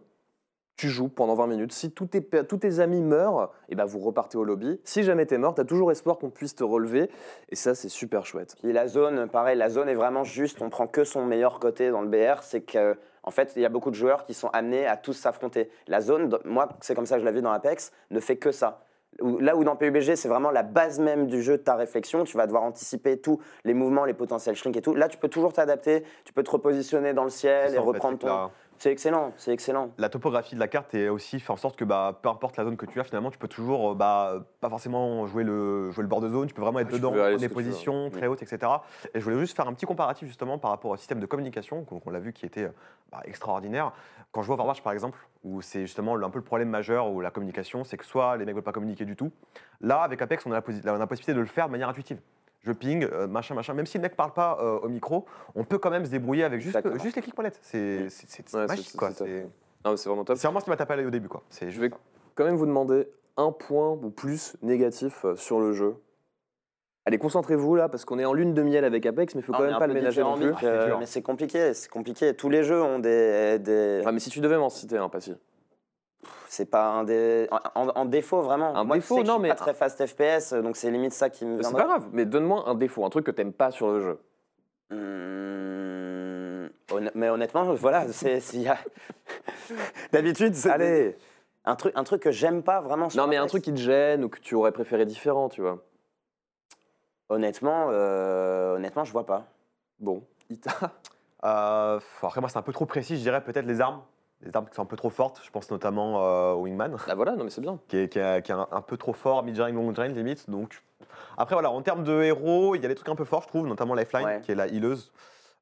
[0.75, 1.71] tu joues pendant 20 minutes.
[1.71, 4.79] Si tous tes, amis meurent, et ben vous repartez au lobby.
[4.83, 7.09] Si jamais t'es mort, t'as toujours espoir qu'on puisse te relever.
[7.49, 8.55] Et ça, c'est super chouette.
[8.61, 10.61] Puis la zone, pareil, la zone est vraiment juste.
[10.61, 12.41] On prend que son meilleur côté dans le BR.
[12.41, 15.13] C'est que, en fait, il y a beaucoup de joueurs qui sont amenés à tous
[15.13, 15.69] s'affronter.
[15.87, 18.51] La zone, moi, c'est comme ça que je la vis dans Apex, ne fait que
[18.51, 18.83] ça.
[19.21, 22.23] Là où dans PUBG, c'est vraiment la base même du jeu de ta réflexion.
[22.23, 24.95] Tu vas devoir anticiper tous les mouvements, les potentiels shrink et tout.
[24.95, 26.03] Là, tu peux toujours t'adapter.
[26.25, 28.49] Tu peux te repositionner dans le ciel et reprendre ton.
[28.83, 29.91] C'est excellent, c'est excellent.
[29.97, 32.65] La topographie de la carte est aussi fait en sorte que bah, peu importe la
[32.65, 36.01] zone que tu as, finalement, tu peux toujours euh, bah, pas forcément jouer le, jouer
[36.01, 38.41] le bord de zone, tu peux vraiment être tu dedans, prendre des positions très hautes,
[38.41, 38.69] etc.
[39.13, 41.85] Et je voulais juste faire un petit comparatif justement par rapport au système de communication,
[41.85, 42.69] qu'on l'a vu qui était
[43.09, 43.93] bah, extraordinaire.
[44.33, 47.21] Quand je vois Overwatch par exemple, où c'est justement un peu le problème majeur où
[47.21, 49.31] la communication, c'est que soit les mecs veulent pas communiquer du tout.
[49.79, 51.71] Là, avec Apex, on a la, posi- on a la possibilité de le faire de
[51.71, 52.19] manière intuitive.
[52.63, 53.73] Je ping, euh, machin, machin.
[53.73, 56.45] Même si le mec parle pas euh, au micro, on peut quand même se débrouiller
[56.45, 56.97] avec juste, D'accord.
[56.99, 57.59] juste les clics poinettes.
[57.61, 59.11] C'est c'est- c'est- c'est Ouais, magique, c'est- quoi.
[59.11, 59.47] c'est
[60.07, 60.37] vraiment top.
[60.37, 61.43] c'est vraiment ce qui m'a tapé à l'œil au début, quoi.
[61.49, 61.97] C'est Je vais ça.
[62.35, 65.95] quand même vous demander un point ou plus négatif euh, sur le jeu.
[67.05, 69.51] Allez, concentrez-vous là, parce qu'on est en lune de miel avec Apex, mais il faut
[69.53, 70.53] Ah, quand même pas le ménager non plus.
[70.63, 72.33] euh, mais c'est compliqué, c'est compliqué.
[72.33, 75.35] Tous les jeux ont des, des- Ah, mais si tu devais m'en citer un, Passy.
[76.53, 77.47] C'est pas un des.
[77.73, 78.75] En, en défaut, vraiment.
[78.75, 80.75] Un Moi, tu défaut, sais que non, je suis mais- pas très fast FPS, donc
[80.77, 81.63] c'est limite ça qui me.
[81.63, 84.19] C'est pas grave, mais donne-moi un défaut, un truc que t'aimes pas sur le jeu.
[84.91, 88.39] Hum, honn- Mais honnêtement, voilà, c'est.
[88.39, 88.77] s'il y a-
[90.11, 90.69] D'habitude, c'est.
[90.69, 91.17] Allez
[91.65, 93.09] Un truc, un truc que j'aime pas vraiment.
[93.09, 95.61] sur Non, mais un truc qui te gêne ou que tu aurais préféré différent, tu
[95.61, 95.79] vois.
[97.29, 99.45] Honnêtement, euh, honnêtement, je vois pas.
[99.99, 100.71] Bon, Ita?
[101.45, 104.01] Euh, après, moi, c'est un peu trop précis, je dirais peut-être les armes.
[104.45, 105.41] Les armes qui sont un peu trop fortes.
[105.43, 107.79] Je pense notamment euh, au Wingman, Ah voilà, non mais c'est bien.
[107.87, 110.49] qui est, qui est- qui est un, un peu trop fort, mid-range, long-range limite.
[110.49, 110.81] Donc,
[111.37, 113.47] après, voilà, en termes de héros, il y a des trucs un peu forts, je
[113.47, 114.41] trouve, notamment Lifeline, Ouais.
[114.41, 115.11] qui est la healeuse.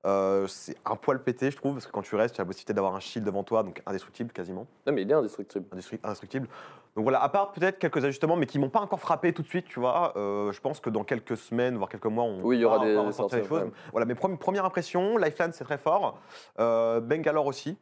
[0.04, 2.48] Euh, c'est un poil pété, je trouve, parce que quand tu restes, tu as la
[2.48, 4.66] possibilité d'avoir un shield devant toi, donc indestructible quasiment.
[4.88, 5.66] Non mais il est indestructible.
[5.76, 6.48] Indestru- indestructible.
[6.96, 9.48] Donc voilà, à part peut-être quelques ajustements, mais qui m'ont pas encore frappé tout de
[9.48, 10.14] suite, tu vois.
[10.18, 12.80] euh, je pense que dans quelques semaines, voire quelques mois, on Oui, il y aura
[12.80, 13.70] des sorties, des choses.
[13.92, 16.18] Voilà, mes premi- premières impressions, Lifeline c'est très fort,
[16.60, 17.78] euh, Bangalore aussi.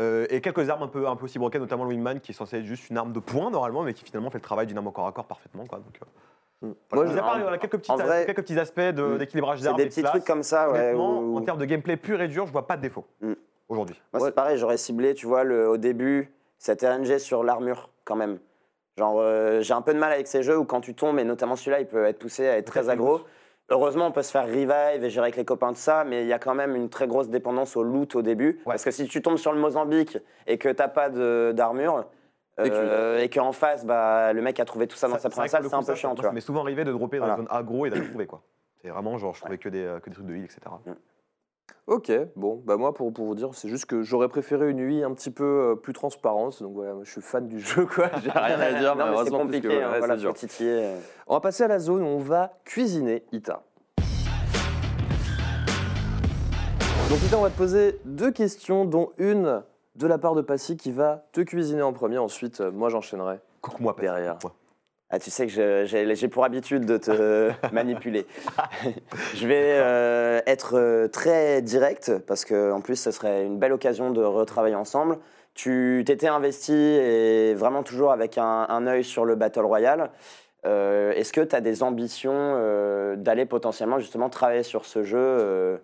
[0.00, 2.34] Euh, et quelques armes un peu, un peu aussi broken, notamment le Wingman qui est
[2.34, 4.76] censé être juste une arme de poing normalement, mais qui finalement fait le travail d'une
[4.76, 5.64] arme au corps à corps parfaitement.
[5.66, 5.78] Quoi.
[5.78, 6.72] Donc, euh, Mm.
[6.90, 7.12] voilà.
[7.40, 9.18] Moi, en- quelques petits, en vrai- quelques petits aspects de- Mm.
[9.18, 9.76] d'équilibrage C'est d'armes.
[9.76, 10.94] des et de petits trucs comme ça, ouais.
[10.94, 13.32] Où- en termes de gameplay pur et dur, je vois pas de défaut Mm.
[13.68, 14.00] aujourd'hui.
[14.12, 14.28] Moi, Ouais.
[14.28, 18.38] c'est pareil, j'aurais ciblé, tu vois, le, au début, cette RNG sur l'armure, quand même.
[18.96, 21.24] Genre, euh, j'ai un peu de mal avec ces jeux où quand tu tombes, et
[21.24, 23.20] notamment celui-là, il peut être poussé à être très Très aggro.
[23.70, 24.70] Heureusement, on peut se faire revive
[25.02, 27.06] et gérer avec les copains de ça, mais il y a quand même une très
[27.06, 28.60] grosse dépendance au loot au début.
[28.64, 32.04] Parce que si tu tombes sur le Mozambique et que t'as pas d'armure,
[32.60, 35.50] euh, et qu'en face, bah, le mec a trouvé tout ça dans Ça- sa première
[35.50, 36.32] salle, c'est un peu chiant, tu Ça vois.
[36.32, 37.40] m'est souvent arrivé de dropper dans Voilà.
[37.42, 38.42] les zones aggro et d'aller trouver quoi.
[38.82, 40.60] C'est vraiment genre, je trouvais que, des, que des trucs de heal, etc.
[41.86, 45.02] Ok, bon, bah moi pour, pour vous dire, c'est juste que j'aurais préféré une UI
[45.02, 46.62] un petit peu euh, plus transparente.
[46.62, 48.10] Donc voilà, moi, je suis fan du jeu, quoi.
[48.22, 50.30] J'ai rien à dire, non, mais c'est compliqué, puisque, hein, ouais, voilà, c'est dur.
[50.30, 50.94] faut titiller.
[51.26, 53.62] On va passer à la zone où on va cuisiner Ita.
[57.10, 59.62] Donc Ita, on va te poser deux questions, dont une
[59.96, 62.16] de la part de Passy qui va te cuisiner en premier.
[62.16, 63.40] Ensuite, euh, moi j'enchaînerai.
[63.60, 63.94] Coucou-moi.
[64.00, 64.38] Derrière.
[65.14, 68.26] Ah, tu sais que j'ai pour habitude de te manipuler.
[69.36, 73.72] je vais euh, être euh, très direct parce que en plus, ce serait une belle
[73.72, 75.18] occasion de retravailler ensemble.
[75.54, 80.10] Tu t'étais investi et vraiment toujours avec un, un œil sur le Battle Royale.
[80.66, 85.78] Euh, Est-ce que tu as des ambitions euh, d'aller potentiellement justement travailler sur ce jeu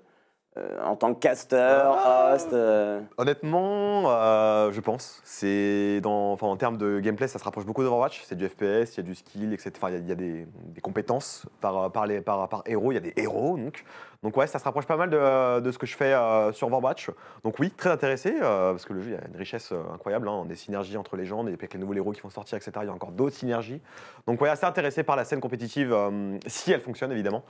[0.56, 2.32] euh, en tant que casteur, Ah.
[2.34, 5.20] host euh, Honnêtement, euh, je pense.
[5.24, 8.22] C'est dans, enfin, en termes de gameplay, ça se rapproche beaucoup d'Overwatch.
[8.24, 9.70] C'est du FPS, il y a du skill, etc.
[9.76, 12.62] Enfin, il y a- il y a, des, des compétences par, par, les, par, par
[12.66, 12.90] héros.
[12.90, 13.84] Il y a des héros, donc.
[14.22, 16.66] Donc ouais, ça se rapproche pas mal de, de ce que je fais euh, sur
[16.66, 17.10] Overwatch.
[17.44, 19.80] Donc oui, très intéressé, euh, parce que le jeu, il y a une richesse euh,
[19.94, 22.28] incroyable, hein, des synergies entre les gens, et puis avec les nouveaux héros qui vont
[22.28, 22.72] sortir, etc.
[22.82, 23.80] Il y a encore d'autres synergies.
[24.26, 27.44] Donc ouais, assez intéressé par la scène compétitive, euh, si elle fonctionne évidemment.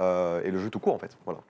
[0.00, 1.16] Euh, et le jeu tout court en fait.
[1.24, 1.40] Voilà.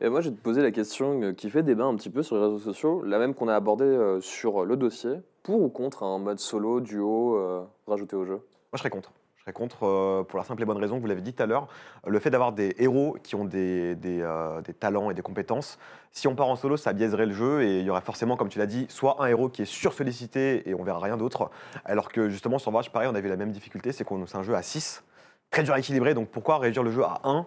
[0.00, 2.22] Et moi, je vais te poser la question euh, qui fait débat un petit peu
[2.22, 5.20] sur les réseaux sociaux, la même qu'on a abordée euh, sur le dossier.
[5.42, 8.34] Pour ou contre un mode solo, duo, euh, rajouté au jeu?
[8.34, 8.42] Moi,
[8.74, 9.12] je serais contre.
[9.44, 11.42] Je serais contre euh, pour la simple et bonne raison que vous l'avez dit tout
[11.42, 11.68] à l'heure,
[12.06, 15.78] le fait d'avoir des héros qui ont des, euh, des talents et des compétences.
[16.12, 18.48] Si on part en solo, ça biaiserait le jeu et il y aurait forcément, comme
[18.48, 21.50] tu l'as dit, soit un héros qui est sursollicité et on verra rien d'autre,
[21.84, 24.42] alors que justement sur Overwatch, pareil, on avait la même difficulté, c'est qu'on c'est un
[24.42, 25.04] jeu à 6,
[25.50, 27.46] très dur à équilibrer, donc pourquoi réduire le jeu à 1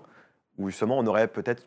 [0.60, 1.63] où justement on aurait peut-être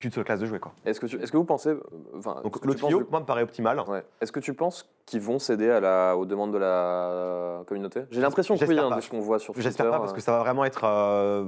[0.00, 0.72] qu'une seule classe de jouer quoi.
[0.86, 1.74] Est-ce que, tu- est-ce que vous pensez.
[2.16, 3.80] Enfin, Donc le tu penses trio, du- moi, me paraît optimal.
[3.86, 4.02] Ouais.
[4.20, 8.04] Est-ce que tu penses qu'ils vont céder à la, aux demandes de la communauté?
[8.10, 8.96] J'ai l'impression que oui, J'espère hein, pas.
[8.96, 9.68] vu ce qu'on voit sur Twitter.
[9.68, 10.14] J'espère pas parce euh.
[10.14, 11.44] que ça va vraiment être euh,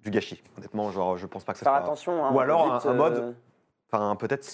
[0.00, 0.42] du gâchis.
[0.58, 1.84] Honnêtement, genre, je pense pas que ça Faire sera...
[1.84, 2.24] attention.
[2.24, 3.32] hein, Ou alors un- mode euh,
[3.92, 4.44] Enfin, peut-être...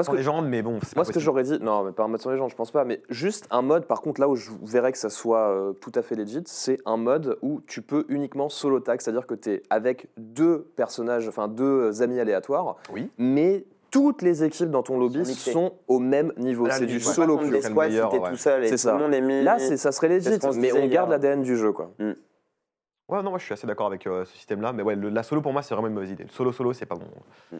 [0.00, 1.24] Moi, ce sans que- légende, mais bon, c'est pas Moi, ce que possible.
[1.24, 3.62] j'aurais dit, non, mais pas un mode sans légende, je pense pas, mais juste un
[3.62, 6.42] mode, par contre, là où je verrais que ça soit euh, tout à fait legit,
[6.46, 10.70] c'est un mode où tu peux uniquement solo tag, c'est-à-dire que tu es avec deux
[10.76, 13.10] personnages, enfin deux amis aléatoires, Oui.
[13.18, 16.68] mais toutes les équipes dans ton lobby Sont au même niveau.
[16.70, 17.60] C'est du solo queue.
[17.60, 18.92] C'est tout seul et C'est tout ça.
[18.92, 19.42] le monde est mis.
[19.42, 21.18] Là, c'est- ça serait se mais on garde hier.
[21.18, 21.90] l'ADN du jeu, quoi.
[21.98, 24.72] Ouais, non, moi, je suis assez d'accord avec euh, ce système-là.
[24.72, 26.22] Mais ouais, le- la solo, pour moi, c'est vraiment une mauvaise idée.
[26.22, 27.06] Le solo-solo, c'est pas bon.
[27.50, 27.56] Mm.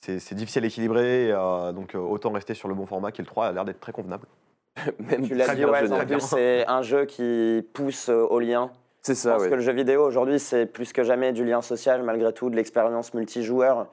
[0.00, 3.24] C'est difficile à équilibrer, euh, donc euh, autant rester sur le bon format qui est
[3.24, 4.26] le 3, a l'air d'être très convenable.
[5.00, 8.70] Même Tu l'as dit, ouais, en plus, c'est un jeu qui pousse euh, au lien.
[9.02, 9.48] C'est ça, ouais.
[9.48, 12.56] que le jeu vidéo aujourd'hui, c'est plus que jamais du lien social, malgré tout, de
[12.56, 13.88] l'expérience multijoueur.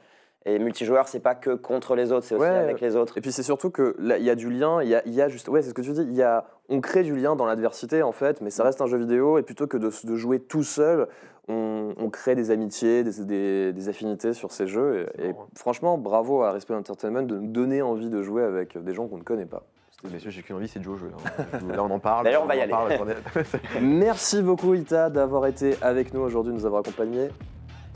[0.48, 2.50] Et multijoueur, c'est pas que contre les autres, c'est aussi Ouais.
[2.56, 3.18] avec les autres.
[3.18, 5.22] Et puis c'est surtout que il y a du lien, il y a, il y
[5.22, 7.36] a juste, ouais, c'est ce que tu dis, il y a, on crée du lien
[7.36, 10.16] dans l'adversité en fait, mais ça reste un jeu vidéo et plutôt que de, de
[10.16, 11.08] jouer tout seul,
[11.48, 15.08] on, on crée des amitiés, des, des- des affinités sur ces jeux.
[15.18, 15.48] Et, et marrant.
[15.56, 19.18] franchement, bravo à Respect Entertainment de nous donner envie de jouer avec des gens qu'on
[19.18, 19.64] ne connaît pas.
[20.12, 21.08] Messieurs, j'ai qu'une envie, c'est de jouer au jeu.
[21.40, 21.58] hein.
[21.76, 22.26] Là, on en parle.
[22.26, 22.70] D'ailleurs, on va y aller.
[22.72, 22.94] parle.
[23.82, 27.30] Merci beaucoup Ita d'avoir été avec nous aujourd'hui, de nous avoir accompagnés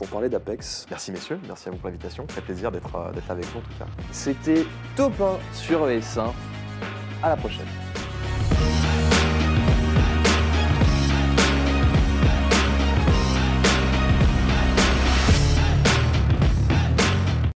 [0.00, 0.86] pour parler d'Apex.
[0.88, 1.38] merci, messieurs.
[1.46, 2.26] Merci à vous pour l'invitation.
[2.26, 3.86] Fait plaisir d'être euh, d'être avec vous, en tout cas.
[4.12, 4.64] C'était
[4.96, 6.32] Top 1 sur ES1.
[7.22, 7.89] À la prochaine.